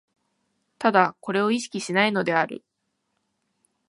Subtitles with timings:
[0.79, 2.63] 唯これを意識しないのである。